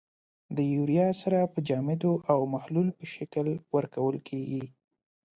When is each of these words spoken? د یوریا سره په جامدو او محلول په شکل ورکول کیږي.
د 0.55 0.57
یوریا 0.75 1.07
سره 1.21 1.39
په 1.53 1.59
جامدو 1.67 2.13
او 2.31 2.39
محلول 2.53 2.87
په 2.97 3.05
شکل 3.13 3.47
ورکول 3.75 4.15
کیږي. 4.27 4.65